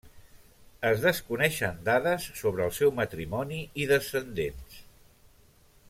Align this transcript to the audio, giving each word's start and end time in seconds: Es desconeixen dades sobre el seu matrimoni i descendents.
Es 0.91 1.03
desconeixen 1.03 1.77
dades 1.89 2.25
sobre 2.39 2.65
el 2.69 2.73
seu 2.79 2.95
matrimoni 3.01 3.61
i 3.85 3.87
descendents. 3.95 4.83